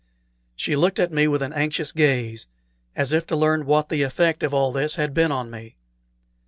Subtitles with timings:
[0.55, 2.47] She looked at me with an anxious gaze,
[2.95, 5.75] as if to learn what the effect of all this had been on me.